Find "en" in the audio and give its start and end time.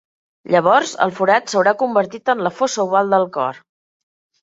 2.37-2.43